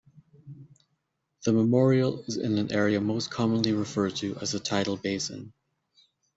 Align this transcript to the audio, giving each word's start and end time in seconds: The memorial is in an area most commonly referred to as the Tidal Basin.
The 1.45 1.53
memorial 1.53 2.23
is 2.23 2.37
in 2.37 2.57
an 2.57 2.71
area 2.71 2.99
most 2.99 3.29
commonly 3.29 3.71
referred 3.71 4.15
to 4.15 4.35
as 4.41 4.53
the 4.53 4.59
Tidal 4.59 4.97
Basin. 4.97 5.53